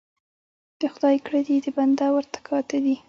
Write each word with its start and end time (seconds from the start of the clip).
ـ 0.41 0.79
د 0.81 0.81
خداى 0.93 1.15
کړه 1.25 1.41
دي 1.47 1.55
د 1.61 1.67
بنده 1.77 2.07
ورته 2.15 2.39
کاته 2.47 2.77
دي. 2.85 2.95